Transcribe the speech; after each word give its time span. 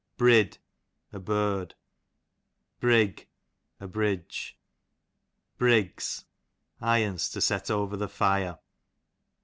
Brid, 0.17 0.57
a 1.13 1.19
bird. 1.19 1.75
Brigg, 2.79 3.27
a 3.79 3.87
bridge. 3.87 4.57
Briggs, 5.59 6.25
irons 6.81 7.29
to 7.29 7.39
set 7.39 7.69
over 7.69 7.95
the 7.95 8.09
fire. 8.09 8.57